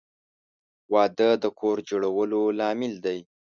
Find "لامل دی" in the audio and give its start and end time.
2.59-3.19